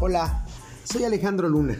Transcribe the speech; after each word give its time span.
Hola, 0.00 0.46
soy 0.84 1.02
Alejandro 1.02 1.48
Luna, 1.48 1.76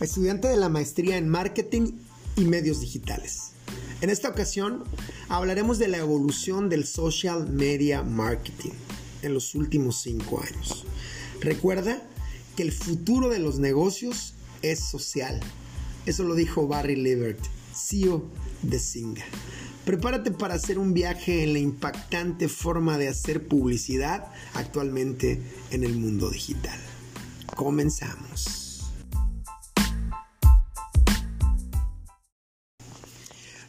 estudiante 0.00 0.48
de 0.48 0.56
la 0.56 0.68
maestría 0.68 1.18
en 1.18 1.28
Marketing 1.28 1.92
y 2.34 2.46
Medios 2.46 2.80
Digitales. 2.80 3.52
En 4.00 4.10
esta 4.10 4.28
ocasión 4.28 4.82
hablaremos 5.28 5.78
de 5.78 5.86
la 5.86 5.98
evolución 5.98 6.68
del 6.68 6.84
social 6.84 7.48
media 7.48 8.02
marketing 8.02 8.72
en 9.22 9.34
los 9.34 9.54
últimos 9.54 10.00
cinco 10.00 10.42
años. 10.42 10.84
Recuerda 11.40 12.02
que 12.56 12.64
el 12.64 12.72
futuro 12.72 13.28
de 13.28 13.38
los 13.38 13.60
negocios 13.60 14.34
es 14.62 14.80
social. 14.80 15.38
Eso 16.06 16.24
lo 16.24 16.34
dijo 16.34 16.66
Barry 16.66 16.96
Levert, 16.96 17.38
CEO 17.72 18.24
de 18.62 18.80
Singa. 18.80 19.24
Prepárate 19.84 20.32
para 20.32 20.54
hacer 20.54 20.76
un 20.76 20.92
viaje 20.92 21.44
en 21.44 21.52
la 21.52 21.60
impactante 21.60 22.48
forma 22.48 22.98
de 22.98 23.06
hacer 23.06 23.46
publicidad 23.46 24.26
actualmente 24.54 25.40
en 25.70 25.84
el 25.84 25.94
mundo 25.94 26.30
digital. 26.30 26.80
Comenzamos. 27.54 28.82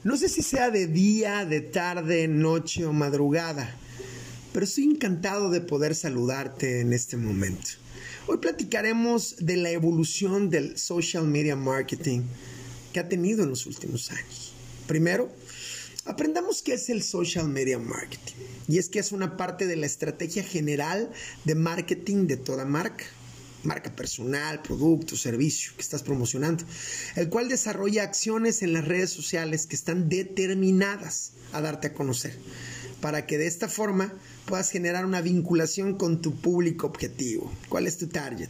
No 0.03 0.17
sé 0.17 0.30
si 0.30 0.41
sea 0.41 0.70
de 0.70 0.88
día, 0.88 1.45
de 1.45 1.61
tarde, 1.61 2.27
noche 2.27 2.85
o 2.85 2.94
madrugada, 2.94 3.75
pero 4.53 4.66
estoy 4.66 4.85
encantado 4.85 5.49
de 5.49 5.61
poder 5.61 5.95
saludarte 5.95 6.81
en 6.81 6.94
este 6.94 7.17
momento. 7.17 7.71
Hoy 8.27 8.38
platicaremos 8.38 9.35
de 9.39 9.58
la 9.58 9.71
evolución 9.71 10.49
del 10.49 10.77
social 10.77 11.25
media 11.25 11.55
marketing 11.55 12.22
que 12.94 12.99
ha 12.99 13.09
tenido 13.09 13.44
en 13.44 13.49
los 13.49 13.66
últimos 13.66 14.11
años. 14.11 14.53
Primero, 14.88 15.30
Aprendamos 16.08 16.61
qué 16.61 16.73
es 16.73 16.89
el 16.91 17.02
social 17.02 17.49
media 17.49 17.80
marketing. 17.80 18.36
Y 18.67 18.77
es 18.77 18.89
que 18.89 18.99
es 18.99 19.11
una 19.11 19.38
parte 19.38 19.66
de 19.66 19.75
la 19.75 19.88
estrategia 19.88 20.44
general 20.44 21.09
de 21.45 21.55
marketing 21.55 22.27
de 22.27 22.38
toda 22.38 22.64
marca. 22.64 23.05
Marca 23.66 23.95
personal, 23.95 24.61
producto, 24.61 25.16
servicio 25.16 25.73
que 25.75 25.81
estás 25.81 26.03
promocionando. 26.03 26.63
El 27.16 27.30
cual 27.30 27.49
desarrolla 27.49 28.03
acciones 28.03 28.61
en 28.61 28.73
las 28.73 28.85
redes 28.85 29.09
sociales 29.09 29.67
que 29.67 29.75
están 29.75 30.08
determinadas 30.09 31.31
a 31.52 31.61
darte 31.61 31.88
a 31.88 31.93
conocer. 31.93 32.38
Para 33.02 33.25
que 33.25 33.38
de 33.38 33.47
esta 33.47 33.67
forma 33.67 34.13
puedas 34.45 34.69
generar 34.69 35.05
una 35.05 35.21
vinculación 35.21 35.97
con 35.97 36.21
tu 36.21 36.36
público 36.36 36.88
objetivo. 36.88 37.52
¿Cuál 37.69 37.88
es 37.88 37.97
tu 37.97 38.08
target? 38.08 38.49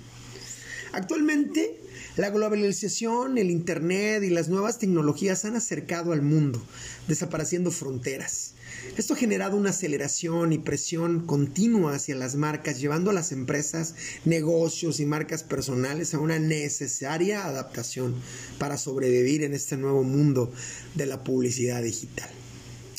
Actualmente 0.91 1.80
la 2.17 2.30
globalización, 2.30 3.38
el 3.38 3.52
Internet 3.52 4.23
y 4.23 4.30
las 4.30 4.47
nuevas 4.47 4.80
tecnologías 4.80 5.44
han 5.44 5.55
acercado 5.55 6.13
al 6.13 6.21
mundo, 6.21 6.61
desapareciendo 7.08 7.71
fronteras. 7.71 8.53
Esto 8.97 9.13
ha 9.13 9.17
generado 9.17 9.58
una 9.58 9.71
aceleración 9.71 10.53
y 10.53 10.58
presión 10.58 11.25
continua 11.25 11.95
hacia 11.95 12.16
las 12.16 12.36
marcas, 12.36 12.80
llevando 12.80 13.09
a 13.09 13.13
las 13.13 13.31
empresas, 13.33 13.95
negocios 14.23 14.99
y 14.99 15.05
marcas 15.05 15.43
personales 15.43 16.13
a 16.13 16.19
una 16.19 16.39
necesaria 16.39 17.45
adaptación 17.45 18.16
para 18.59 18.77
sobrevivir 18.77 19.43
en 19.43 19.53
este 19.53 19.75
nuevo 19.75 20.03
mundo 20.03 20.53
de 20.95 21.08
la 21.08 21.23
publicidad 21.23 21.83
digital. 21.83 22.30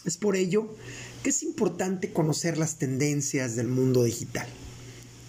Es 0.05 0.19
por 0.19 0.37
ello 0.37 0.75
que 1.22 1.31
es 1.31 1.42
importante 1.42 2.12
conocer 2.12 2.59
las 2.59 2.77
tendencias 2.77 3.56
del 3.56 3.69
mundo 3.69 4.05
digital 4.05 4.47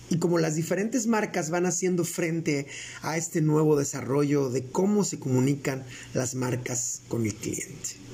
y 0.09 0.17
como 0.19 0.39
las 0.39 0.55
diferentes 0.55 1.07
marcas 1.07 1.49
van 1.49 1.65
haciendo 1.65 2.05
frente 2.05 2.67
a 3.01 3.17
este 3.17 3.41
nuevo 3.41 3.77
desarrollo 3.77 4.49
de 4.49 4.63
cómo 4.63 5.03
se 5.03 5.19
comunican 5.19 5.83
las 6.13 6.35
marcas 6.35 7.01
con 7.07 7.25
el 7.25 7.35
cliente. 7.35 8.07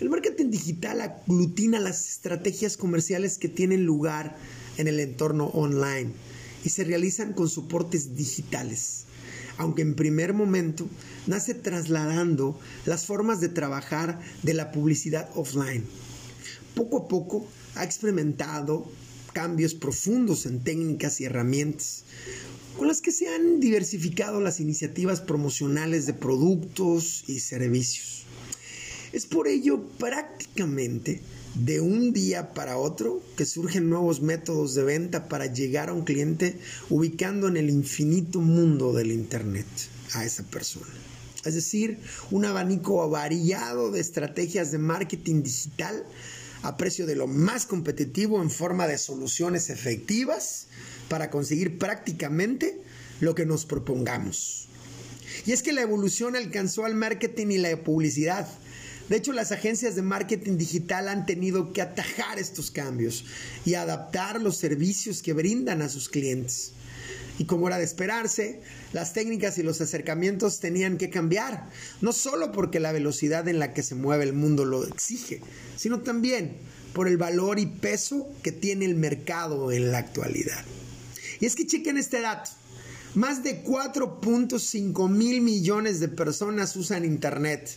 El 0.00 0.10
marketing 0.10 0.50
digital 0.50 1.00
aglutina 1.00 1.80
las 1.80 2.08
estrategias 2.08 2.76
comerciales 2.76 3.38
que 3.38 3.48
tienen 3.48 3.86
lugar 3.86 4.36
en 4.76 4.88
el 4.88 5.00
entorno 5.00 5.46
online 5.46 6.10
y 6.64 6.70
se 6.70 6.84
realizan 6.84 7.32
con 7.32 7.48
soportes 7.48 8.16
digitales, 8.16 9.04
aunque 9.56 9.82
en 9.82 9.94
primer 9.94 10.34
momento 10.34 10.86
nace 11.26 11.54
trasladando 11.54 12.58
las 12.86 13.06
formas 13.06 13.40
de 13.40 13.48
trabajar 13.48 14.20
de 14.42 14.54
la 14.54 14.72
publicidad 14.72 15.30
offline. 15.36 15.84
Poco 16.74 16.98
a 16.98 17.08
poco 17.08 17.46
ha 17.76 17.84
experimentado 17.84 18.90
cambios 19.34 19.74
profundos 19.74 20.46
en 20.46 20.60
técnicas 20.60 21.20
y 21.20 21.24
herramientas 21.26 22.04
con 22.78 22.88
las 22.88 23.00
que 23.00 23.12
se 23.12 23.28
han 23.28 23.60
diversificado 23.60 24.40
las 24.40 24.60
iniciativas 24.60 25.20
promocionales 25.20 26.06
de 26.06 26.14
productos 26.14 27.24
y 27.28 27.40
servicios. 27.40 28.24
Es 29.12 29.26
por 29.26 29.46
ello 29.46 29.86
prácticamente 29.98 31.20
de 31.54 31.80
un 31.80 32.12
día 32.12 32.52
para 32.52 32.78
otro 32.78 33.22
que 33.36 33.46
surgen 33.46 33.88
nuevos 33.88 34.20
métodos 34.20 34.74
de 34.74 34.82
venta 34.82 35.28
para 35.28 35.46
llegar 35.46 35.88
a 35.88 35.92
un 35.92 36.02
cliente 36.02 36.58
ubicando 36.90 37.46
en 37.46 37.56
el 37.56 37.70
infinito 37.70 38.40
mundo 38.40 38.92
del 38.92 39.12
Internet 39.12 39.66
a 40.14 40.24
esa 40.24 40.42
persona. 40.44 40.92
Es 41.44 41.54
decir, 41.54 41.98
un 42.30 42.44
abanico 42.44 43.08
variado 43.08 43.92
de 43.92 44.00
estrategias 44.00 44.72
de 44.72 44.78
marketing 44.78 45.42
digital 45.42 46.04
a 46.64 46.78
precio 46.78 47.04
de 47.04 47.14
lo 47.14 47.26
más 47.26 47.66
competitivo 47.66 48.40
en 48.40 48.50
forma 48.50 48.86
de 48.86 48.96
soluciones 48.96 49.68
efectivas 49.68 50.66
para 51.10 51.28
conseguir 51.28 51.78
prácticamente 51.78 52.80
lo 53.20 53.34
que 53.34 53.44
nos 53.44 53.66
propongamos. 53.66 54.66
Y 55.44 55.52
es 55.52 55.62
que 55.62 55.74
la 55.74 55.82
evolución 55.82 56.36
alcanzó 56.36 56.86
al 56.86 56.94
marketing 56.94 57.48
y 57.48 57.58
la 57.58 57.76
publicidad. 57.76 58.48
De 59.10 59.16
hecho, 59.16 59.34
las 59.34 59.52
agencias 59.52 59.94
de 59.94 60.00
marketing 60.00 60.56
digital 60.56 61.08
han 61.08 61.26
tenido 61.26 61.74
que 61.74 61.82
atajar 61.82 62.38
estos 62.38 62.70
cambios 62.70 63.26
y 63.66 63.74
adaptar 63.74 64.40
los 64.40 64.56
servicios 64.56 65.20
que 65.20 65.34
brindan 65.34 65.82
a 65.82 65.90
sus 65.90 66.08
clientes. 66.08 66.72
Y 67.38 67.44
como 67.44 67.68
era 67.68 67.76
de 67.76 67.84
esperarse, 67.84 68.62
las 68.94 69.12
técnicas 69.12 69.58
y 69.58 69.64
los 69.64 69.80
acercamientos 69.80 70.60
tenían 70.60 70.96
que 70.98 71.10
cambiar, 71.10 71.68
no 72.00 72.12
solo 72.12 72.52
porque 72.52 72.78
la 72.78 72.92
velocidad 72.92 73.48
en 73.48 73.58
la 73.58 73.74
que 73.74 73.82
se 73.82 73.96
mueve 73.96 74.22
el 74.22 74.32
mundo 74.32 74.64
lo 74.64 74.86
exige, 74.86 75.40
sino 75.76 76.00
también 76.00 76.56
por 76.94 77.08
el 77.08 77.16
valor 77.16 77.58
y 77.58 77.66
peso 77.66 78.30
que 78.44 78.52
tiene 78.52 78.84
el 78.84 78.94
mercado 78.94 79.72
en 79.72 79.90
la 79.90 79.98
actualidad. 79.98 80.64
Y 81.40 81.46
es 81.46 81.56
que 81.56 81.66
chequen 81.66 81.98
este 81.98 82.20
dato. 82.20 82.50
Más 83.16 83.42
de 83.42 83.64
4.5 83.64 85.10
mil 85.10 85.40
millones 85.40 85.98
de 85.98 86.08
personas 86.08 86.76
usan 86.76 87.04
Internet 87.04 87.76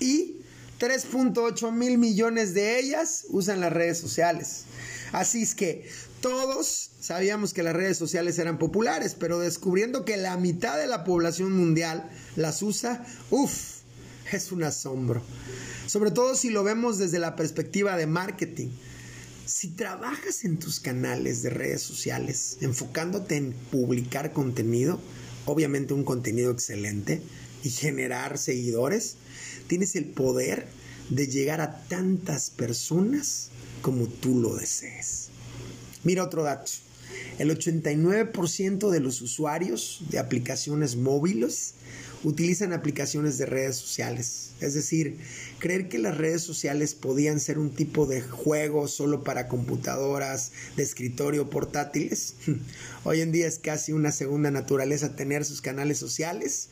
y 0.00 0.40
3.8 0.80 1.72
mil 1.72 1.96
millones 1.96 2.54
de 2.54 2.80
ellas 2.80 3.24
usan 3.28 3.60
las 3.60 3.72
redes 3.72 3.98
sociales. 3.98 4.64
Así 5.12 5.42
es 5.42 5.54
que 5.54 5.88
todos 6.20 6.90
sabíamos 7.00 7.54
que 7.54 7.62
las 7.62 7.74
redes 7.74 7.96
sociales 7.96 8.38
eran 8.38 8.58
populares, 8.58 9.16
pero 9.18 9.38
descubriendo 9.38 10.04
que 10.04 10.16
la 10.16 10.36
mitad 10.36 10.78
de 10.78 10.86
la 10.86 11.04
población 11.04 11.52
mundial 11.52 12.10
las 12.36 12.62
usa, 12.62 13.04
uff, 13.30 13.80
es 14.32 14.52
un 14.52 14.62
asombro. 14.62 15.22
Sobre 15.86 16.10
todo 16.10 16.34
si 16.34 16.50
lo 16.50 16.62
vemos 16.62 16.98
desde 16.98 17.18
la 17.18 17.36
perspectiva 17.36 17.96
de 17.96 18.06
marketing. 18.06 18.68
Si 19.46 19.68
trabajas 19.68 20.44
en 20.44 20.58
tus 20.58 20.78
canales 20.78 21.42
de 21.42 21.50
redes 21.50 21.82
sociales, 21.82 22.58
enfocándote 22.60 23.36
en 23.36 23.52
publicar 23.52 24.32
contenido, 24.32 25.00
obviamente 25.46 25.94
un 25.94 26.04
contenido 26.04 26.52
excelente, 26.52 27.20
y 27.62 27.70
generar 27.70 28.38
seguidores, 28.38 29.16
tienes 29.66 29.96
el 29.96 30.06
poder 30.06 30.68
de 31.10 31.26
llegar 31.26 31.60
a 31.60 31.82
tantas 31.88 32.50
personas 32.50 33.48
como 33.82 34.06
tú 34.06 34.40
lo 34.40 34.54
desees. 34.54 35.30
Mira 36.04 36.24
otro 36.24 36.42
dato. 36.42 36.72
El 37.38 37.50
89% 37.50 38.90
de 38.90 39.00
los 39.00 39.20
usuarios 39.20 40.02
de 40.10 40.18
aplicaciones 40.18 40.96
móviles 40.96 41.74
utilizan 42.22 42.72
aplicaciones 42.72 43.38
de 43.38 43.46
redes 43.46 43.76
sociales. 43.76 44.50
Es 44.60 44.74
decir, 44.74 45.16
creer 45.58 45.88
que 45.88 45.98
las 45.98 46.18
redes 46.18 46.42
sociales 46.42 46.94
podían 46.94 47.40
ser 47.40 47.58
un 47.58 47.70
tipo 47.70 48.06
de 48.06 48.20
juego 48.20 48.88
solo 48.88 49.24
para 49.24 49.48
computadoras 49.48 50.52
de 50.76 50.82
escritorio 50.82 51.48
portátiles. 51.48 52.34
Hoy 53.04 53.22
en 53.22 53.32
día 53.32 53.46
es 53.46 53.58
casi 53.58 53.92
una 53.92 54.12
segunda 54.12 54.50
naturaleza 54.50 55.16
tener 55.16 55.44
sus 55.44 55.62
canales 55.62 55.98
sociales 55.98 56.68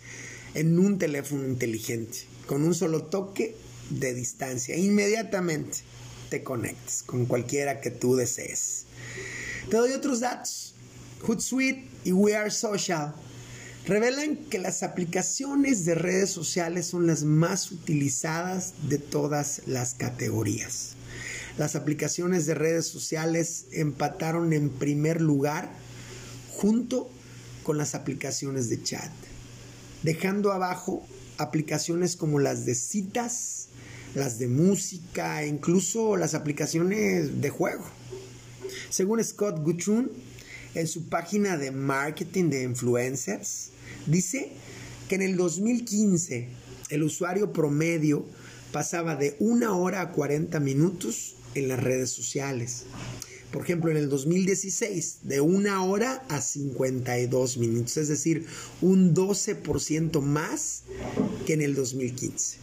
en 0.55 0.79
un 0.79 0.99
teléfono 0.99 1.47
inteligente, 1.47 2.19
con 2.47 2.63
un 2.63 2.75
solo 2.75 3.05
toque 3.05 3.57
de 3.91 4.13
distancia. 4.15 4.77
Inmediatamente 4.77 5.79
te 6.29 6.43
conectas 6.43 7.03
con 7.03 7.25
cualquiera 7.25 7.81
que 7.81 7.91
tú 7.91 8.17
desees. 8.17 8.88
Te 9.71 9.77
doy 9.77 9.93
otros 9.93 10.21
datos. 10.21 10.75
Hootsuite 11.27 11.87
y 12.05 12.13
We 12.13 12.35
Are 12.35 12.51
Social 12.51 13.15
revelan 13.87 14.37
que 14.37 14.59
las 14.59 14.83
aplicaciones 14.83 15.85
de 15.85 15.95
redes 15.95 16.31
sociales 16.31 16.87
son 16.87 17.07
las 17.07 17.25
más 17.25 17.71
utilizadas 17.71 18.73
de 18.89 18.97
todas 18.97 19.61
las 19.67 19.93
categorías. 19.93 20.95
Las 21.59 21.77
aplicaciones 21.77 22.47
de 22.47 22.55
redes 22.55 22.87
sociales 22.87 23.67
empataron 23.73 24.55
en 24.55 24.71
primer 24.71 25.21
lugar 25.21 25.71
junto 26.55 27.11
con 27.63 27.77
las 27.77 27.95
aplicaciones 27.95 28.71
de 28.71 28.83
chat, 28.83 29.13
dejando 30.03 30.51
abajo 30.53 31.07
aplicaciones 31.37 32.17
como 32.17 32.39
las 32.39 32.65
de 32.65 32.75
citas, 32.75 33.69
las 34.15 34.39
de 34.39 34.49
música 34.49 35.43
e 35.43 35.49
incluso 35.49 36.17
las 36.17 36.33
aplicaciones 36.33 37.43
de 37.43 37.51
juego. 37.51 37.98
Según 38.91 39.23
Scott 39.23 39.61
Guthrum, 39.63 40.09
en 40.75 40.87
su 40.87 41.09
página 41.09 41.57
de 41.57 41.71
marketing 41.71 42.51
de 42.51 42.63
influencers, 42.63 43.71
dice 44.07 44.51
que 45.09 45.17
en 45.17 45.23
el 45.23 45.37
2015 45.37 46.49
el 46.91 47.03
usuario 47.03 47.53
promedio 47.53 48.25
pasaba 48.73 49.17
de 49.17 49.37
una 49.41 49.75
hora 49.75 50.01
a 50.01 50.13
40 50.13 50.59
minutos 50.61 51.37
en 51.55 51.69
las 51.69 51.83
redes 51.83 52.11
sociales. 52.11 52.85
Por 53.53 53.63
ejemplo, 53.63 53.91
en 53.91 53.97
el 53.97 54.11
2016, 54.11 55.21
de 55.23 55.41
una 55.41 55.83
hora 55.83 56.23
a 56.29 56.41
52 56.41 57.57
minutos, 57.57 57.97
es 57.97 58.09
decir, 58.09 58.47
un 58.83 59.15
12% 59.15 60.21
más 60.21 60.83
que 61.47 61.55
en 61.55 61.63
el 61.63 61.75
2015. 61.75 62.59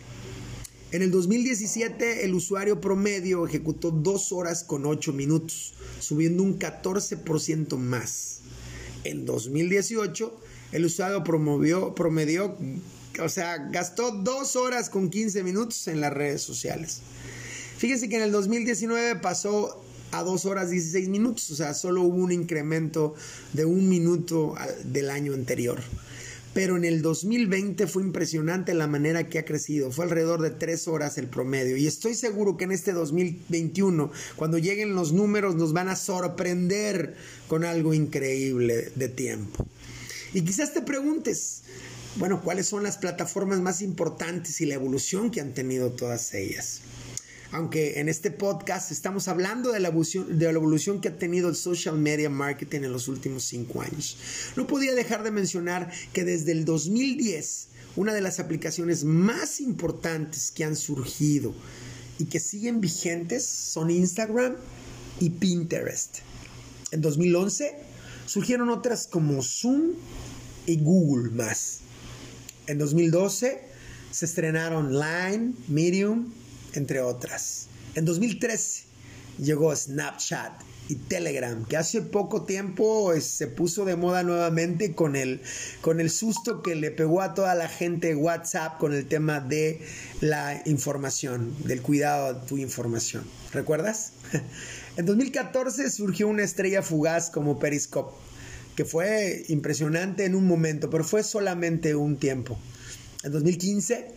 En 0.95 1.01
el 1.01 1.12
2017, 1.12 2.24
el 2.24 2.33
usuario 2.33 2.80
promedio 2.80 3.45
ejecutó 3.45 3.92
dos 3.92 4.31
horas 4.31 4.63
con 4.63 4.86
8 4.86 5.12
minutos, 5.12 5.74
subiendo 6.00 6.42
un 6.42 6.57
14% 6.57 7.75
más. 7.75 8.39
En 9.03 9.25
2018, 9.25 10.39
el 10.71 10.86
usuario 10.86 11.21
promovió, 11.21 11.94
promedió, 11.95 12.56
o 13.21 13.27
sea, 13.27 13.57
gastó 13.57 14.12
dos 14.12 14.56
horas 14.56 14.89
con 14.89 15.09
15 15.09 15.44
minutos 15.44 15.86
en 15.89 16.00
las 16.00 16.13
redes 16.13 16.42
sociales. 16.44 17.01
Fíjense 17.77 18.07
que 18.07 18.15
en 18.15 18.21
el 18.21 18.31
2019 18.31 19.18
pasó 19.18 19.83
a 20.13 20.24
2 20.24 20.45
horas 20.45 20.69
16 20.69 21.09
minutos, 21.09 21.51
o 21.51 21.56
sea, 21.57 21.74
solo 21.74 22.03
hubo 22.03 22.24
un 22.24 22.31
incremento 22.31 23.15
de 23.51 23.65
un 23.65 23.89
minuto 23.89 24.56
del 24.86 25.09
año 25.09 25.33
anterior. 25.33 25.81
Pero 26.55 26.77
en 26.77 26.85
el 26.85 27.01
2020 27.01 27.85
fue 27.85 28.01
impresionante 28.01 28.73
la 28.73 28.87
manera 28.87 29.27
que 29.27 29.39
ha 29.39 29.43
crecido, 29.43 29.91
fue 29.91 30.05
alrededor 30.05 30.41
de 30.41 30.51
3 30.51 30.87
horas 30.87 31.17
el 31.17 31.27
promedio. 31.27 31.75
Y 31.75 31.85
estoy 31.85 32.15
seguro 32.15 32.55
que 32.55 32.63
en 32.63 32.71
este 32.71 32.93
2021, 32.93 34.09
cuando 34.37 34.57
lleguen 34.57 34.95
los 34.95 35.11
números, 35.11 35.55
nos 35.55 35.73
van 35.73 35.89
a 35.89 35.97
sorprender 35.97 37.17
con 37.49 37.65
algo 37.65 37.93
increíble 37.93 38.89
de 38.95 39.09
tiempo. 39.09 39.67
Y 40.33 40.43
quizás 40.43 40.73
te 40.73 40.81
preguntes, 40.81 41.63
bueno, 42.15 42.41
¿cuáles 42.41 42.67
son 42.67 42.83
las 42.83 42.97
plataformas 42.97 43.59
más 43.59 43.81
importantes 43.81 44.61
y 44.61 44.65
la 44.65 44.75
evolución 44.75 45.31
que 45.31 45.41
han 45.41 45.53
tenido 45.53 45.91
todas 45.91 46.33
ellas? 46.33 46.79
Aunque 47.51 48.00
en 48.00 48.09
este 48.09 48.31
podcast 48.31 48.92
estamos 48.92 49.27
hablando 49.27 49.71
de 49.71 49.80
la, 49.80 49.89
evolución, 49.89 50.38
de 50.38 50.45
la 50.45 50.51
evolución 50.51 51.01
que 51.01 51.09
ha 51.09 51.18
tenido 51.18 51.50
el 51.50 51.56
social 51.56 51.97
media 51.97 52.30
marketing 52.30 52.81
en 52.81 52.92
los 52.92 53.07
últimos 53.07 53.44
cinco 53.44 53.81
años. 53.81 54.18
No 54.56 54.68
podía 54.68 54.94
dejar 54.94 55.24
de 55.24 55.31
mencionar 55.31 55.92
que 56.13 56.24
desde 56.24 56.51
el 56.51 56.65
2010, 56.65 57.68
una 57.95 58.13
de 58.13 58.21
las 58.21 58.39
aplicaciones 58.39 59.03
más 59.03 59.62
importantes 59.62 60.51
que 60.51 60.63
han 60.63 60.75
surgido 60.75 61.53
y 62.18 62.25
que 62.25 62.39
siguen 62.39 62.81
vigentes 62.81 63.45
son 63.45 63.89
Instagram 63.89 64.56
y 65.19 65.30
Pinterest. 65.31 66.19
En 66.91 67.01
2011 67.01 67.75
surgieron 68.25 68.69
otras 68.69 69.07
como 69.07 69.41
Zoom 69.41 69.94
y 70.65 70.77
Google 70.77 71.31
más. 71.31 71.80
En 72.68 72.77
2012 72.77 73.62
se 74.12 74.25
estrenaron 74.25 74.94
Line, 74.94 75.53
Medium, 75.68 76.31
entre 76.77 77.01
otras. 77.01 77.68
En 77.95 78.06
2013 78.06 78.83
llegó 79.39 79.75
Snapchat 79.75 80.62
y 80.88 80.95
Telegram, 80.95 81.66
que 81.66 81.77
hace 81.77 82.01
poco 82.01 82.44
tiempo 82.44 83.13
eh, 83.13 83.22
se 83.22 83.48
puso 83.48 83.86
de 83.86 83.95
moda 83.95 84.24
nuevamente 84.24 84.94
con 84.94 85.16
el, 85.16 85.42
con 85.81 86.00
el 86.00 86.10
susto 86.10 86.62
que 86.62 86.75
le 86.75 86.92
pegó 86.92 87.22
a 87.22 87.33
toda 87.33 87.56
la 87.56 87.68
gente 87.68 88.16
WhatsApp 88.16 88.77
con 88.77 88.94
el 88.94 89.07
tema 89.07 89.39
de 89.39 89.81
la 90.22 90.62
información, 90.66 91.56
del 91.66 91.81
cuidado 91.81 92.33
de 92.33 92.48
tu 92.48 92.57
información. 92.57 93.24
¿Recuerdas? 93.51 94.12
En 94.98 95.06
2014 95.06 95.92
surgió 95.92 96.30
una 96.30 96.44
estrella 96.44 96.81
fugaz 96.81 97.30
como 97.30 97.60
Periscope, 97.60 98.16
que 98.77 98.86
fue 98.86 99.44
impresionante 99.50 100.24
en 100.24 100.36
un 100.36 100.48
momento, 100.48 100.89
pero 100.89 101.04
fue 101.04 101.22
solamente 101.22 101.95
un 101.95 102.16
tiempo. 102.16 102.57
En 103.24 103.33
2015 103.33 104.07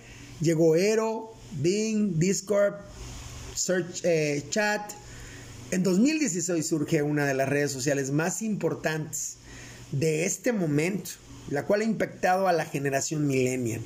llegó 0.40 0.76
Ero, 0.76 1.32
Bing, 1.52 2.18
Discord, 2.18 2.74
Search 3.54 4.04
eh, 4.04 4.44
Chat. 4.50 4.92
En 5.70 5.82
2016 5.82 6.66
surge 6.66 7.02
una 7.02 7.26
de 7.26 7.34
las 7.34 7.48
redes 7.48 7.72
sociales 7.72 8.10
más 8.10 8.42
importantes 8.42 9.36
de 9.92 10.24
este 10.24 10.52
momento, 10.52 11.10
la 11.50 11.64
cual 11.64 11.82
ha 11.82 11.84
impactado 11.84 12.48
a 12.48 12.52
la 12.52 12.64
generación 12.64 13.26
millennial, 13.26 13.80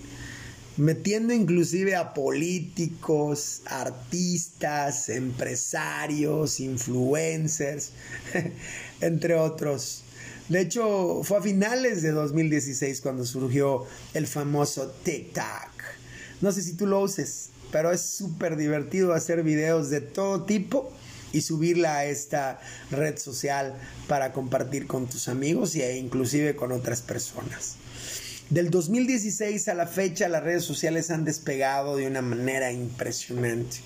metiendo 0.77 1.33
inclusive 1.33 1.97
a 1.97 2.15
políticos, 2.15 3.63
artistas, 3.67 5.09
empresarios, 5.09 6.61
influencers, 6.61 7.93
entre 9.01 9.35
otros. 9.35 10.05
De 10.49 10.61
hecho, 10.61 11.23
fue 11.23 11.39
a 11.39 11.43
finales 11.43 12.03
de 12.03 12.11
2016 12.11 13.01
cuando 13.01 13.25
surgió 13.25 13.87
el 14.13 14.27
famoso 14.27 14.93
TikTok. 15.03 15.71
No 16.41 16.51
sé 16.51 16.63
si 16.63 16.75
tú 16.75 16.87
lo 16.87 17.01
uses, 17.01 17.52
pero 17.73 17.91
es 17.91 18.03
súper 18.03 18.57
divertido 18.57 19.15
hacer 19.15 19.43
videos 19.43 19.91
de 19.91 20.01
todo 20.01 20.45
tipo 20.45 20.93
y 21.33 21.41
subirla 21.41 21.97
a 21.97 22.05
esta 22.05 22.61
red 22.91 23.19
social 23.19 23.75
para 24.07 24.33
compartir 24.33 24.87
con 24.87 25.09
tus 25.09 25.29
amigos 25.29 25.75
e 25.75 25.97
inclusive 25.97 26.55
con 26.55 26.71
otras 26.71 27.01
personas. 27.01 27.77
Del 28.51 28.71
2016 28.71 29.67
a 29.69 29.75
la 29.75 29.87
fecha 29.87 30.29
las 30.29 30.45
redes 30.45 30.65
sociales 30.65 31.11
han 31.11 31.25
despegado 31.25 31.97
de 31.97 32.07
una 32.07 32.21
manera 32.21 32.71
impresionante, 32.71 33.79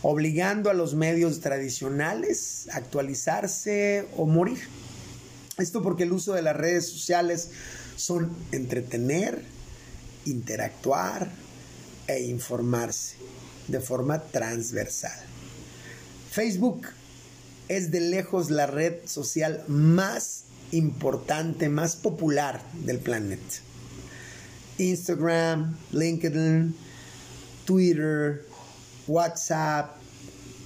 obligando 0.00 0.70
a 0.70 0.74
los 0.74 0.94
medios 0.94 1.40
tradicionales 1.40 2.66
a 2.72 2.78
actualizarse 2.78 4.06
o 4.16 4.24
morir. 4.24 4.58
Esto 5.58 5.82
porque 5.82 6.04
el 6.04 6.12
uso 6.12 6.32
de 6.32 6.42
las 6.42 6.56
redes 6.56 6.88
sociales 6.88 7.50
son 7.96 8.30
entretener, 8.52 9.42
interactuar, 10.24 11.30
e 12.06 12.24
informarse 12.24 13.16
de 13.68 13.80
forma 13.80 14.18
transversal. 14.18 15.18
Facebook 16.30 16.86
es 17.68 17.90
de 17.90 18.00
lejos 18.00 18.50
la 18.50 18.66
red 18.66 19.06
social 19.06 19.64
más 19.68 20.44
importante, 20.72 21.68
más 21.68 21.96
popular 21.96 22.62
del 22.84 22.98
planeta. 22.98 23.56
Instagram, 24.78 25.76
LinkedIn, 25.92 26.76
Twitter, 27.64 28.46
WhatsApp, 29.06 29.96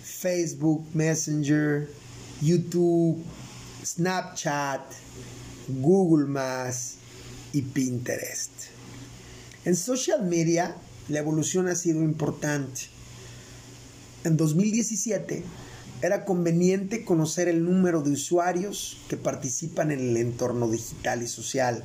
Facebook 0.03 0.85
Messenger, 0.95 1.89
YouTube, 2.41 3.23
Snapchat, 3.85 4.83
Google 5.69 6.27
y 7.53 7.63
Pinterest. 7.63 8.51
En 9.65 9.77
social 9.77 10.23
media 10.25 10.75
la 11.11 11.19
evolución 11.19 11.69
ha 11.69 11.75
sido 11.75 12.03
importante. 12.03 12.83
En 14.25 14.37
2017 14.37 15.43
era 16.03 16.25
conveniente 16.25 17.05
conocer 17.05 17.49
el 17.49 17.65
número 17.65 18.01
de 18.01 18.13
usuarios 18.13 18.99
que 19.09 19.17
participan 19.17 19.91
en 19.91 20.01
el 20.01 20.17
entorno 20.17 20.71
digital 20.71 21.23
y 21.23 21.27
social. 21.27 21.83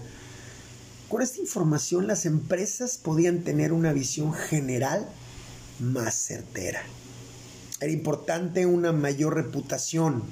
Con 1.09 1.21
esta 1.21 1.39
información 1.39 2.07
las 2.07 2.25
empresas 2.25 2.97
podían 2.97 3.41
tener 3.43 3.73
una 3.73 3.93
visión 3.93 4.31
general 4.31 5.07
más 5.79 6.15
certera. 6.15 6.83
Era 7.81 7.91
importante 7.91 8.65
una 8.65 8.91
mayor 8.91 9.35
reputación. 9.35 10.23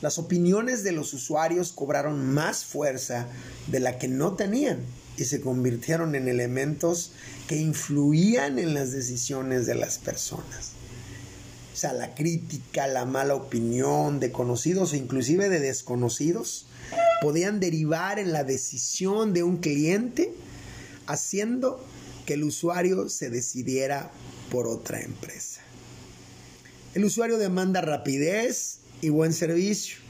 Las 0.00 0.18
opiniones 0.18 0.82
de 0.84 0.92
los 0.92 1.12
usuarios 1.12 1.72
cobraron 1.72 2.32
más 2.32 2.64
fuerza 2.64 3.28
de 3.66 3.80
la 3.80 3.98
que 3.98 4.08
no 4.08 4.32
tenían 4.32 4.78
y 5.16 5.24
se 5.24 5.40
convirtieron 5.40 6.14
en 6.14 6.28
elementos 6.28 7.12
que 7.48 7.56
influían 7.56 8.58
en 8.58 8.74
las 8.74 8.92
decisiones 8.92 9.66
de 9.66 9.74
las 9.74 9.98
personas. 9.98 10.72
O 11.72 11.76
sea, 11.76 11.92
la 11.92 12.14
crítica, 12.14 12.86
la 12.86 13.04
mala 13.04 13.34
opinión 13.34 14.18
de 14.18 14.32
conocidos 14.32 14.92
o 14.92 14.96
inclusive 14.96 15.48
de 15.48 15.60
desconocidos 15.60 16.66
podían 17.20 17.60
derivar 17.60 18.18
en 18.18 18.32
la 18.32 18.44
decisión 18.44 19.34
de 19.34 19.42
un 19.42 19.58
cliente 19.58 20.32
haciendo 21.06 21.84
que 22.24 22.34
el 22.34 22.44
usuario 22.44 23.08
se 23.08 23.30
decidiera 23.30 24.10
por 24.50 24.66
otra 24.66 25.00
empresa. 25.02 25.60
El 26.94 27.04
usuario 27.04 27.36
demanda 27.36 27.82
rapidez 27.82 28.78
y 29.02 29.10
buen 29.10 29.32
servicio 29.32 30.05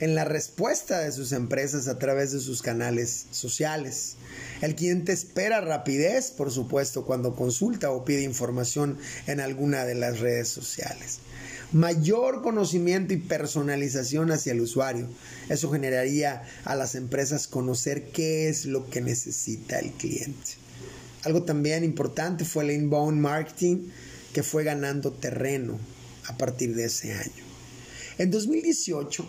en 0.00 0.14
la 0.14 0.24
respuesta 0.24 0.98
de 1.00 1.12
sus 1.12 1.32
empresas 1.32 1.86
a 1.86 1.98
través 1.98 2.32
de 2.32 2.40
sus 2.40 2.62
canales 2.62 3.26
sociales. 3.30 4.16
El 4.62 4.74
cliente 4.74 5.12
espera 5.12 5.60
rapidez, 5.60 6.30
por 6.30 6.50
supuesto, 6.50 7.04
cuando 7.04 7.36
consulta 7.36 7.90
o 7.90 8.04
pide 8.04 8.22
información 8.22 8.98
en 9.26 9.40
alguna 9.40 9.84
de 9.84 9.94
las 9.94 10.20
redes 10.20 10.48
sociales. 10.48 11.18
Mayor 11.72 12.42
conocimiento 12.42 13.14
y 13.14 13.18
personalización 13.18 14.32
hacia 14.32 14.52
el 14.52 14.60
usuario. 14.60 15.06
Eso 15.48 15.70
generaría 15.70 16.42
a 16.64 16.74
las 16.74 16.94
empresas 16.94 17.46
conocer 17.46 18.08
qué 18.10 18.48
es 18.48 18.64
lo 18.64 18.90
que 18.90 19.00
necesita 19.00 19.78
el 19.78 19.92
cliente. 19.92 20.58
Algo 21.22 21.44
también 21.44 21.84
importante 21.84 22.44
fue 22.44 22.64
el 22.64 22.70
inbound 22.70 23.20
marketing 23.20 23.90
que 24.32 24.42
fue 24.42 24.64
ganando 24.64 25.12
terreno 25.12 25.78
a 26.26 26.36
partir 26.36 26.74
de 26.74 26.86
ese 26.86 27.12
año. 27.12 27.44
En 28.18 28.30
2018, 28.30 29.26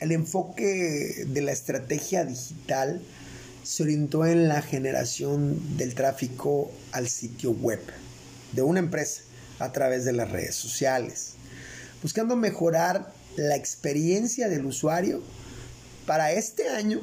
el 0.00 0.12
enfoque 0.12 1.24
de 1.26 1.40
la 1.40 1.52
estrategia 1.52 2.24
digital 2.24 3.00
se 3.64 3.82
orientó 3.82 4.24
en 4.24 4.48
la 4.48 4.62
generación 4.62 5.76
del 5.76 5.94
tráfico 5.94 6.70
al 6.92 7.08
sitio 7.08 7.50
web 7.50 7.80
de 8.52 8.62
una 8.62 8.80
empresa 8.80 9.22
a 9.58 9.72
través 9.72 10.04
de 10.04 10.12
las 10.12 10.30
redes 10.30 10.54
sociales, 10.54 11.34
buscando 12.02 12.36
mejorar 12.36 13.12
la 13.36 13.56
experiencia 13.56 14.48
del 14.48 14.66
usuario. 14.66 15.22
Para 16.06 16.32
este 16.32 16.68
año 16.68 17.00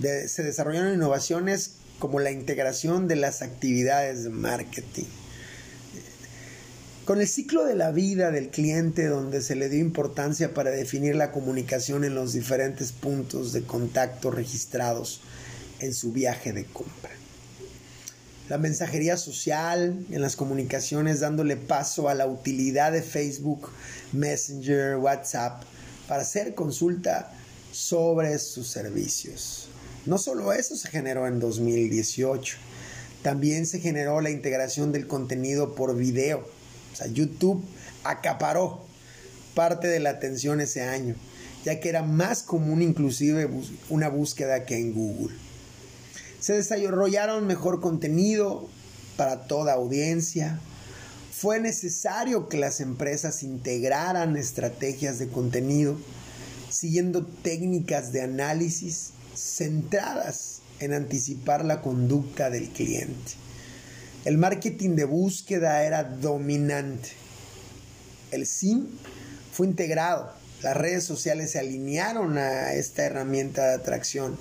se 0.00 0.42
desarrollaron 0.42 0.94
innovaciones 0.94 1.76
como 1.98 2.18
la 2.18 2.30
integración 2.30 3.08
de 3.08 3.16
las 3.16 3.42
actividades 3.42 4.24
de 4.24 4.30
marketing. 4.30 5.06
Con 7.10 7.20
el 7.20 7.26
ciclo 7.26 7.64
de 7.64 7.74
la 7.74 7.90
vida 7.90 8.30
del 8.30 8.50
cliente 8.50 9.08
donde 9.08 9.42
se 9.42 9.56
le 9.56 9.68
dio 9.68 9.80
importancia 9.80 10.54
para 10.54 10.70
definir 10.70 11.16
la 11.16 11.32
comunicación 11.32 12.04
en 12.04 12.14
los 12.14 12.34
diferentes 12.34 12.92
puntos 12.92 13.52
de 13.52 13.64
contacto 13.64 14.30
registrados 14.30 15.20
en 15.80 15.92
su 15.92 16.12
viaje 16.12 16.52
de 16.52 16.66
compra. 16.66 17.10
La 18.48 18.58
mensajería 18.58 19.16
social 19.16 20.06
en 20.08 20.22
las 20.22 20.36
comunicaciones 20.36 21.18
dándole 21.18 21.56
paso 21.56 22.08
a 22.08 22.14
la 22.14 22.28
utilidad 22.28 22.92
de 22.92 23.02
Facebook, 23.02 23.70
Messenger, 24.12 24.94
WhatsApp 24.98 25.64
para 26.06 26.22
hacer 26.22 26.54
consulta 26.54 27.32
sobre 27.72 28.38
sus 28.38 28.68
servicios. 28.68 29.66
No 30.06 30.16
solo 30.16 30.52
eso 30.52 30.76
se 30.76 30.86
generó 30.86 31.26
en 31.26 31.40
2018, 31.40 32.56
también 33.24 33.66
se 33.66 33.80
generó 33.80 34.20
la 34.20 34.30
integración 34.30 34.92
del 34.92 35.08
contenido 35.08 35.74
por 35.74 35.96
video. 35.96 36.59
O 36.92 36.96
sea, 36.96 37.06
YouTube 37.06 37.62
acaparó 38.04 38.84
parte 39.54 39.88
de 39.88 40.00
la 40.00 40.10
atención 40.10 40.60
ese 40.60 40.82
año, 40.82 41.14
ya 41.64 41.80
que 41.80 41.88
era 41.88 42.02
más 42.02 42.42
común 42.42 42.82
inclusive 42.82 43.48
una 43.88 44.08
búsqueda 44.08 44.64
que 44.64 44.78
en 44.78 44.92
Google. 44.92 45.36
Se 46.40 46.54
desarrollaron 46.54 47.46
mejor 47.46 47.80
contenido 47.80 48.68
para 49.16 49.46
toda 49.46 49.74
audiencia. 49.74 50.58
Fue 51.32 51.60
necesario 51.60 52.48
que 52.48 52.56
las 52.56 52.80
empresas 52.80 53.42
integraran 53.42 54.36
estrategias 54.36 55.18
de 55.18 55.28
contenido 55.28 55.96
siguiendo 56.70 57.26
técnicas 57.26 58.12
de 58.12 58.22
análisis 58.22 59.10
centradas 59.34 60.60
en 60.78 60.94
anticipar 60.94 61.64
la 61.64 61.82
conducta 61.82 62.48
del 62.48 62.70
cliente. 62.70 63.32
El 64.26 64.36
marketing 64.36 64.96
de 64.96 65.06
búsqueda 65.06 65.82
era 65.82 66.04
dominante. 66.04 67.08
El 68.30 68.46
SIM 68.46 68.86
fue 69.50 69.66
integrado. 69.66 70.30
Las 70.62 70.76
redes 70.76 71.04
sociales 71.04 71.52
se 71.52 71.58
alinearon 71.58 72.36
a 72.36 72.74
esta 72.74 73.02
herramienta 73.04 73.68
de 73.68 73.74
atracción, 73.76 74.36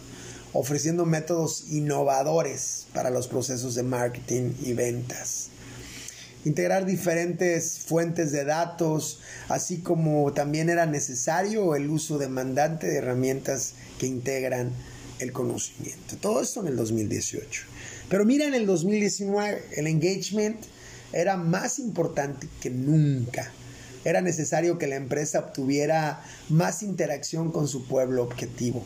ofreciendo 0.52 1.06
métodos 1.06 1.70
innovadores 1.70 2.88
para 2.94 3.10
los 3.10 3.30
procesos 3.30 3.74
de 3.76 3.84
marketing 3.84 4.52
y 4.62 4.74
ventas. 4.74 5.48
Integrar 6.44 6.86
diferentes 6.86 7.80
fuentes 7.80 8.34
de 8.34 8.44
datos, 8.44 9.22
así 9.48 9.78
como 9.78 10.34
también 10.34 10.70
era 10.70 10.88
necesario 10.88 11.78
el 11.78 11.90
uso 11.90 12.18
demandante 12.18 12.88
de 12.88 12.98
herramientas 12.98 13.76
que 13.98 14.08
integran 14.08 14.74
el 15.20 15.32
conocimiento. 15.32 16.18
Todo 16.18 16.42
esto 16.42 16.62
en 16.62 16.68
el 16.68 16.76
2018. 16.76 17.64
Pero 18.10 18.26
mira, 18.26 18.46
en 18.46 18.54
el 18.54 18.66
2019 18.66 19.64
el 19.76 19.88
engagement 19.88 20.58
era 21.14 21.38
más 21.38 21.80
importante 21.80 22.48
que 22.62 22.70
nunca. 22.70 23.52
Era 24.06 24.22
necesario 24.22 24.78
que 24.78 24.88
la 24.88 24.96
empresa 24.96 25.40
obtuviera 25.40 26.24
más 26.48 26.84
interacción 26.84 27.52
con 27.52 27.68
su 27.68 27.86
pueblo 27.88 28.24
objetivo. 28.24 28.86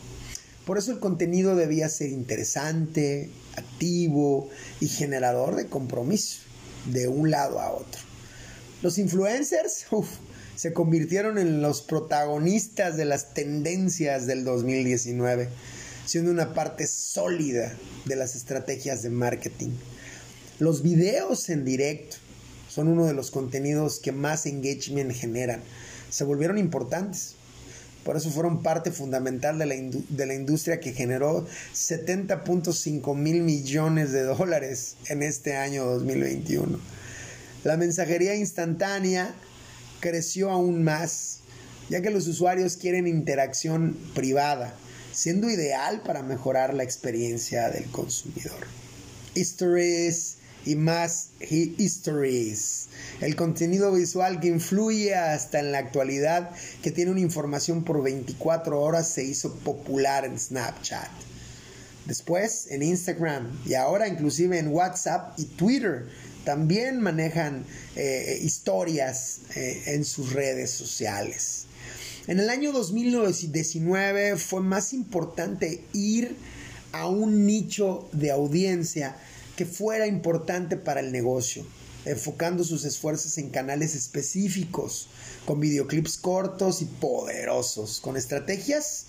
Por 0.66 0.78
eso 0.78 0.92
el 0.92 0.98
contenido 0.98 1.54
debía 1.56 1.88
ser 1.88 2.10
interesante, 2.10 3.30
activo 3.56 4.48
y 4.80 4.88
generador 4.88 5.56
de 5.56 5.66
compromiso 5.66 6.38
de 6.86 7.06
un 7.06 7.30
lado 7.30 7.60
a 7.60 7.70
otro. 7.70 8.00
Los 8.82 8.98
influencers 8.98 9.86
se 10.56 10.72
convirtieron 10.72 11.38
en 11.38 11.62
los 11.62 11.82
protagonistas 11.82 12.96
de 12.96 13.04
las 13.04 13.34
tendencias 13.34 14.26
del 14.26 14.44
2019 14.44 15.48
siendo 16.06 16.30
una 16.30 16.54
parte 16.54 16.86
sólida 16.86 17.72
de 18.04 18.16
las 18.16 18.34
estrategias 18.34 19.02
de 19.02 19.10
marketing. 19.10 19.70
Los 20.58 20.82
videos 20.82 21.48
en 21.48 21.64
directo 21.64 22.16
son 22.68 22.88
uno 22.88 23.06
de 23.06 23.14
los 23.14 23.30
contenidos 23.30 24.00
que 24.00 24.12
más 24.12 24.46
engagement 24.46 25.12
generan. 25.12 25.60
Se 26.10 26.24
volvieron 26.24 26.58
importantes. 26.58 27.34
Por 28.04 28.16
eso 28.16 28.30
fueron 28.30 28.62
parte 28.62 28.90
fundamental 28.90 29.58
de 29.58 29.66
la, 29.66 29.74
de 29.74 30.26
la 30.26 30.34
industria 30.34 30.78
que 30.78 30.92
generó 30.92 31.46
70.5 31.74 33.16
mil 33.16 33.42
millones 33.42 34.12
de 34.12 34.24
dólares 34.24 34.96
en 35.08 35.22
este 35.22 35.56
año 35.56 35.86
2021. 35.86 36.78
La 37.64 37.78
mensajería 37.78 38.34
instantánea 38.34 39.34
creció 40.00 40.50
aún 40.50 40.84
más, 40.84 41.38
ya 41.88 42.02
que 42.02 42.10
los 42.10 42.26
usuarios 42.26 42.76
quieren 42.76 43.06
interacción 43.06 43.96
privada 44.14 44.74
siendo 45.14 45.48
ideal 45.48 46.02
para 46.02 46.22
mejorar 46.22 46.74
la 46.74 46.82
experiencia 46.82 47.70
del 47.70 47.90
consumidor. 47.90 48.66
Histories 49.34 50.36
y 50.66 50.76
más 50.76 51.30
histories. 51.40 52.86
El 53.20 53.36
contenido 53.36 53.92
visual 53.92 54.40
que 54.40 54.48
influye 54.48 55.14
hasta 55.14 55.60
en 55.60 55.72
la 55.72 55.78
actualidad, 55.78 56.50
que 56.82 56.90
tiene 56.90 57.10
una 57.10 57.20
información 57.20 57.84
por 57.84 58.02
24 58.02 58.80
horas, 58.80 59.08
se 59.08 59.24
hizo 59.24 59.54
popular 59.56 60.24
en 60.24 60.38
Snapchat. 60.38 61.10
Después 62.06 62.66
en 62.70 62.82
Instagram 62.82 63.62
y 63.64 63.74
ahora 63.74 64.08
inclusive 64.08 64.58
en 64.58 64.68
WhatsApp 64.68 65.38
y 65.38 65.44
Twitter 65.44 66.06
también 66.44 67.00
manejan 67.00 67.64
eh, 67.96 68.38
historias 68.42 69.40
eh, 69.56 69.82
en 69.86 70.04
sus 70.04 70.34
redes 70.34 70.70
sociales. 70.70 71.64
En 72.26 72.40
el 72.40 72.48
año 72.48 72.72
2019 72.72 74.36
fue 74.38 74.62
más 74.62 74.94
importante 74.94 75.84
ir 75.92 76.34
a 76.92 77.06
un 77.06 77.44
nicho 77.44 78.08
de 78.12 78.30
audiencia 78.30 79.16
que 79.56 79.66
fuera 79.66 80.06
importante 80.06 80.78
para 80.78 81.00
el 81.00 81.12
negocio, 81.12 81.66
enfocando 82.06 82.64
sus 82.64 82.86
esfuerzos 82.86 83.36
en 83.36 83.50
canales 83.50 83.94
específicos, 83.94 85.08
con 85.44 85.60
videoclips 85.60 86.16
cortos 86.16 86.80
y 86.80 86.86
poderosos, 86.86 88.00
con 88.00 88.16
estrategias 88.16 89.04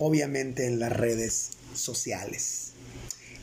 obviamente 0.00 0.66
en 0.66 0.80
las 0.80 0.92
redes 0.92 1.50
sociales. 1.74 2.72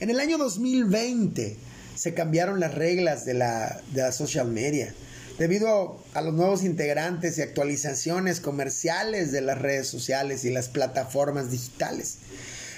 En 0.02 0.10
el 0.10 0.20
año 0.20 0.38
2020 0.38 1.56
se 1.96 2.14
cambiaron 2.14 2.60
las 2.60 2.76
reglas 2.76 3.26
de 3.26 3.36
la, 3.36 3.82
de 3.94 4.02
la 4.02 4.12
social 4.12 4.50
media 4.52 4.94
debido 5.38 6.00
a 6.14 6.22
los 6.22 6.34
nuevos 6.34 6.64
integrantes 6.64 7.38
y 7.38 7.42
actualizaciones 7.42 8.40
comerciales 8.40 9.32
de 9.32 9.42
las 9.42 9.58
redes 9.58 9.88
sociales 9.88 10.46
y 10.46 10.52
las 10.52 10.70
plataformas 10.70 11.52
digitales. 11.52 12.18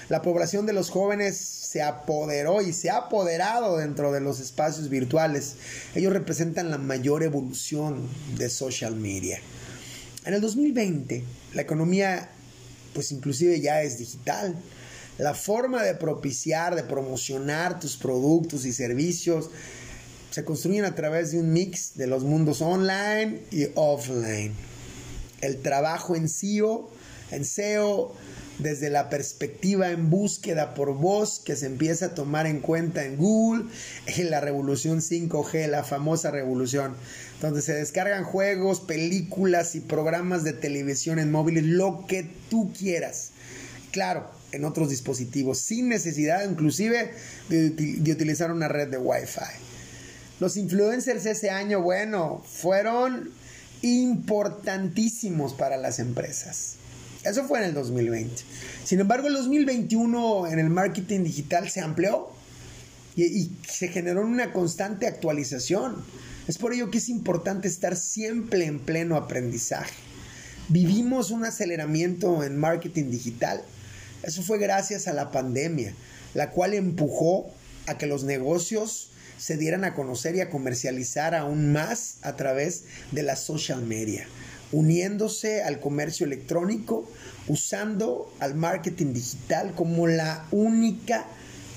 La 0.10 0.22
población 0.22 0.66
de 0.66 0.74
los 0.74 0.90
jóvenes 0.90 1.38
se 1.38 1.82
apoderó 1.82 2.62
y 2.62 2.72
se 2.72 2.90
ha 2.90 2.98
apoderado 2.98 3.78
dentro 3.78 4.14
de 4.14 4.22
los 4.22 4.40
espacios 4.40 4.90
virtuales. 4.90 5.56
Ellos 5.96 6.14
representan 6.14 6.72
la 6.72 6.78
mayor 6.78 7.24
evolución 7.24 8.08
de 8.38 8.50
social 8.50 8.96
media. 8.96 9.40
En 10.26 10.34
el 10.34 10.42
2020, 10.42 11.24
la 11.54 11.62
economía, 11.62 12.30
pues 12.94 13.12
inclusive 13.12 13.60
ya 13.60 13.82
es 13.84 13.98
digital. 13.98 14.56
La 15.18 15.34
forma 15.34 15.84
de 15.84 15.94
propiciar, 15.94 16.76
de 16.76 16.84
promocionar 16.84 17.80
tus 17.80 17.98
productos 17.98 18.66
y 18.66 18.72
servicios 18.72 19.50
se 20.38 20.46
construyen 20.46 20.86
a 20.86 20.94
través 20.94 21.32
de 21.32 21.40
un 21.40 21.52
mix 21.52 21.96
de 21.96 22.06
los 22.06 22.24
mundos 22.24 22.62
online 22.62 23.42
y 23.50 23.70
offline. 23.74 24.54
El 25.42 25.64
trabajo 25.64 26.16
en 26.16 26.30
SEO, 26.30 26.92
en 27.32 27.44
SEO, 27.44 28.14
desde 28.60 28.92
la 28.92 29.10
perspectiva 29.10 29.90
en 29.90 30.12
búsqueda 30.12 30.76
por 30.76 30.94
voz 30.94 31.40
que 31.40 31.56
se 31.56 31.66
empieza 31.66 32.06
a 32.06 32.14
tomar 32.14 32.46
en 32.46 32.60
cuenta 32.60 33.04
en 33.04 33.18
Google, 33.18 33.66
en 34.06 34.30
la 34.30 34.40
revolución 34.40 35.00
5G, 35.00 35.70
la 35.70 35.84
famosa 35.84 36.30
revolución, 36.30 36.94
donde 37.42 37.64
se 37.64 37.74
descargan 37.74 38.24
juegos, 38.24 38.80
películas 38.80 39.74
y 39.74 39.80
programas 39.80 40.44
de 40.44 40.54
televisión 40.54 41.18
en 41.18 41.32
móviles, 41.32 41.64
lo 41.64 42.06
que 42.06 42.30
tú 42.52 42.72
quieras. 42.78 43.32
Claro, 43.90 44.30
en 44.52 44.66
otros 44.66 44.92
dispositivos, 44.92 45.58
sin 45.58 45.90
necesidad 45.90 46.48
inclusive 46.48 47.10
de, 47.50 47.72
de 47.72 48.12
utilizar 48.12 48.52
una 48.52 48.68
red 48.68 48.90
de 48.90 49.00
Wi-Fi. 49.00 49.77
Los 50.40 50.56
influencers 50.56 51.26
ese 51.26 51.50
año, 51.50 51.82
bueno, 51.82 52.44
fueron 52.46 53.32
importantísimos 53.82 55.54
para 55.54 55.78
las 55.78 56.00
empresas. 56.00 56.76
Eso 57.24 57.44
fue 57.46 57.60
en 57.60 57.66
el 57.66 57.74
2020. 57.74 58.44
Sin 58.84 59.00
embargo, 59.00 59.28
el 59.28 59.34
2021 59.34 60.48
en 60.48 60.60
el 60.60 60.70
marketing 60.70 61.24
digital 61.24 61.70
se 61.70 61.82
amplió 61.82 62.30
y, 63.16 63.24
y, 63.24 63.58
se 63.68 63.88
generó 63.88 64.22
una 64.22 64.54
constante 64.54 65.08
actualización. 65.08 65.96
Es 66.48 66.58
por 66.58 66.74
ello 66.74 66.92
que 66.92 67.00
es 67.00 67.10
importante 67.10 67.68
estar 67.68 67.96
siempre 67.96 68.66
en 68.66 68.80
pleno 68.80 69.18
aprendizaje. 69.18 69.94
vivimos 70.70 71.32
un 71.32 71.46
aceleramiento 71.46 72.44
en 72.44 72.58
marketing 72.58 73.10
digital. 73.10 73.62
Eso 74.22 74.44
fue 74.44 74.60
gracias 74.60 75.08
a 75.08 75.14
la 75.14 75.32
pandemia, 75.32 75.94
la 76.34 76.52
cual 76.52 76.74
empujó 76.74 77.50
a 77.88 77.98
que 77.98 78.06
los 78.06 78.24
negocios 78.24 79.10
se 79.38 79.58
dieran 79.58 79.84
a 79.84 79.94
conocer 79.94 80.36
y 80.36 80.42
a 80.42 80.50
comercializar 80.50 81.36
aún 81.36 81.72
más 81.72 82.16
a 82.22 82.36
través 82.36 82.86
de 83.12 83.24
la 83.24 83.36
social 83.36 83.84
media, 83.84 84.28
uniéndose 84.72 85.64
al 85.64 85.80
comercio 85.80 86.26
electrónico, 86.26 87.10
usando 87.48 88.34
al 88.40 88.56
marketing 88.56 89.14
digital 89.14 89.74
como 89.76 90.08
la 90.08 90.46
única 90.52 91.26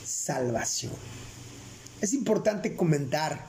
salvación. 0.04 0.92
Es 2.00 2.14
importante 2.14 2.74
comentar 2.74 3.44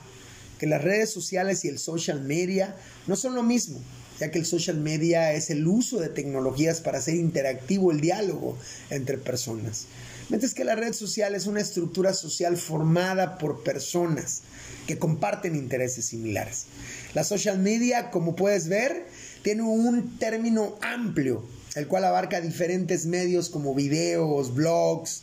que 0.58 0.66
las 0.66 0.82
redes 0.82 1.10
sociales 1.10 1.64
y 1.64 1.68
el 1.68 1.78
social 1.78 2.22
media 2.22 2.76
no 3.06 3.16
son 3.16 3.34
lo 3.34 3.42
mismo, 3.42 3.80
ya 4.20 4.30
que 4.30 4.38
el 4.38 4.46
social 4.46 4.76
media 4.76 5.32
es 5.32 5.50
el 5.50 5.66
uso 5.66 5.98
de 5.98 6.08
tecnologías 6.08 6.80
para 6.80 6.98
hacer 6.98 7.16
interactivo 7.16 7.90
el 7.90 8.00
diálogo 8.00 8.56
entre 8.90 9.18
personas. 9.18 9.86
Mientras 10.28 10.54
que 10.54 10.64
la 10.64 10.74
red 10.74 10.92
social 10.92 11.34
es 11.34 11.46
una 11.46 11.60
estructura 11.60 12.14
social 12.14 12.56
formada 12.56 13.38
por 13.38 13.62
personas 13.62 14.42
que 14.86 14.98
comparten 14.98 15.56
intereses 15.56 16.06
similares. 16.06 16.66
La 17.14 17.24
social 17.24 17.58
media, 17.58 18.10
como 18.10 18.34
puedes 18.36 18.68
ver, 18.68 19.06
tiene 19.42 19.62
un 19.62 20.18
término 20.18 20.76
amplio, 20.80 21.44
el 21.74 21.86
cual 21.86 22.04
abarca 22.04 22.40
diferentes 22.40 23.06
medios 23.06 23.48
como 23.48 23.74
videos, 23.74 24.54
blogs, 24.54 25.22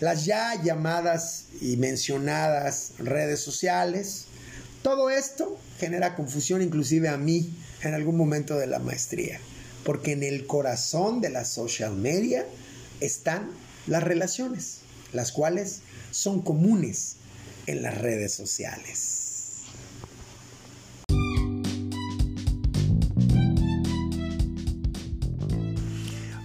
las 0.00 0.24
ya 0.24 0.60
llamadas 0.62 1.46
y 1.60 1.76
mencionadas 1.76 2.92
redes 2.98 3.40
sociales. 3.40 4.26
Todo 4.82 5.10
esto 5.10 5.58
genera 5.78 6.14
confusión 6.14 6.62
inclusive 6.62 7.08
a 7.08 7.16
mí 7.16 7.54
en 7.82 7.94
algún 7.94 8.16
momento 8.16 8.56
de 8.56 8.66
la 8.66 8.78
maestría, 8.78 9.40
porque 9.84 10.12
en 10.12 10.22
el 10.22 10.46
corazón 10.46 11.20
de 11.20 11.30
la 11.30 11.44
social 11.44 11.94
media 11.94 12.46
están 13.00 13.50
las 13.86 14.02
relaciones, 14.02 14.78
las 15.12 15.32
cuales 15.32 15.80
son 16.10 16.42
comunes 16.42 17.16
en 17.66 17.82
las 17.82 17.98
redes 17.98 18.34
sociales. 18.34 19.22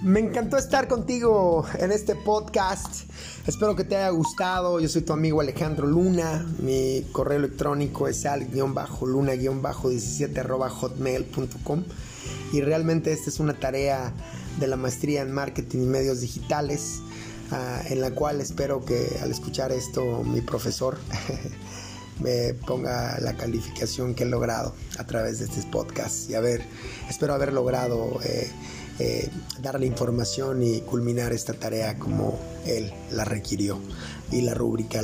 Me 0.04 0.20
encantó 0.20 0.58
estar 0.58 0.88
contigo 0.88 1.64
en 1.78 1.92
este 1.92 2.16
podcast. 2.16 3.04
Espero 3.46 3.76
que 3.76 3.84
te 3.84 3.96
haya 3.96 4.10
gustado. 4.10 4.80
Yo 4.80 4.90
soy 4.90 5.04
tu 5.04 5.14
amigo 5.14 5.42
Alejandro 5.42 5.86
Luna. 5.86 6.44
Mi 6.60 7.06
correo 7.12 7.38
electrónico 7.38 8.08
es 8.08 8.26
al-luna-17 8.26 10.70
hotmail.com. 10.70 11.84
Y 12.52 12.62
realmente 12.62 13.14
esta 13.14 13.30
es 13.30 13.40
una 13.40 13.60
tarea 13.60 14.12
de 14.60 14.68
la 14.68 14.76
maestría 14.76 15.22
en 15.22 15.32
marketing 15.32 15.84
y 15.84 15.86
medios 15.86 16.22
digitales, 16.22 17.02
ah, 17.52 17.82
en 17.90 18.02
la 18.02 18.12
cual 18.12 18.42
espero 18.42 18.84
que 18.84 19.20
al 19.22 19.32
escuchar 19.32 19.72
esto 19.72 20.24
mi 20.24 20.42
profesor 20.42 20.98
me 22.20 22.54
ponga 22.54 23.20
la 23.20 23.36
calificación 23.36 24.16
que 24.16 24.24
he 24.24 24.28
logrado 24.28 24.74
a 24.98 25.06
través 25.06 25.40
de 25.40 25.46
este 25.46 25.62
podcast. 25.72 26.30
Y 26.30 26.36
a 26.36 26.42
ver, 26.42 26.64
espero 27.10 27.34
haber 27.34 27.54
logrado... 27.54 28.20
Eh, 28.24 28.52
eh, 29.00 29.30
dar 29.64 29.80
la 29.80 29.88
información 29.88 30.62
y 30.62 30.82
culminar 30.82 31.34
esta 31.34 31.54
tarea 31.54 31.98
como 31.98 32.38
él 32.68 32.94
la 33.12 33.26
requirió 33.26 33.80
y 34.32 34.42
la 34.42 34.54
rúbrica 34.54 35.02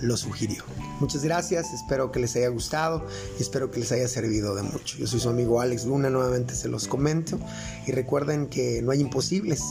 lo 0.00 0.16
sugirió. 0.16 0.64
Muchas 0.98 1.22
gracias, 1.22 1.72
espero 1.72 2.10
que 2.10 2.18
les 2.18 2.34
haya 2.34 2.48
gustado 2.48 3.06
y 3.38 3.42
espero 3.42 3.70
que 3.70 3.78
les 3.78 3.92
haya 3.92 4.08
servido 4.08 4.56
de 4.56 4.62
mucho. 4.62 4.96
Yo 4.98 5.06
soy 5.06 5.20
su 5.20 5.28
amigo 5.28 5.60
Alex 5.60 5.84
Luna, 5.84 6.10
nuevamente 6.10 6.56
se 6.56 6.68
los 6.68 6.88
comento 6.88 7.38
y 7.86 7.92
recuerden 7.92 8.48
que 8.48 8.82
no 8.82 8.90
hay 8.90 9.00
imposibles, 9.00 9.62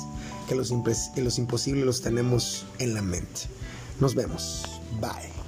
que 0.49 0.55
los, 0.55 1.37
imposibles 1.37 1.85
los 1.85 2.01
tenemos 2.01 2.65
en 2.79 2.95
la 2.95 3.01
mente. 3.03 3.41
Nos 3.99 4.15
vemos, 4.15 4.63
bye. 4.99 5.38